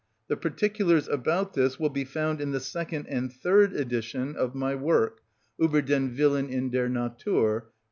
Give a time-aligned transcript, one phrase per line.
[0.29, 4.73] The particulars about this will be found in the second (and third) edition of my
[4.73, 5.19] work,
[5.61, 7.67] "Ueber den Willen in der Natur," p.